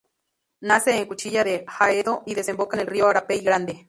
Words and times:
Nace 0.61 0.89
en 0.95 1.01
la 1.01 1.07
Cuchilla 1.07 1.43
de 1.43 1.63
Haedo 1.67 2.23
y 2.25 2.33
desemboca 2.33 2.75
en 2.75 2.81
el 2.81 2.87
río 2.87 3.07
Arapey 3.07 3.41
Grande. 3.41 3.79